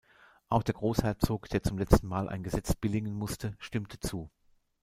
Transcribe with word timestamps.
Auch 0.49 0.63
der 0.63 0.73
Großherzog, 0.73 1.47
der 1.49 1.61
zum 1.61 1.77
letzten 1.77 2.07
Mal 2.07 2.27
ein 2.27 2.41
Gesetz 2.41 2.73
billigen 2.75 3.13
musste, 3.13 3.55
stimmte 3.59 3.99
zu. 3.99 4.31